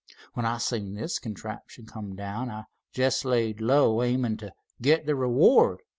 [0.33, 4.49] When I seen this contraption come down, I just laid low, aimin' t'
[4.81, 5.83] git th' reward.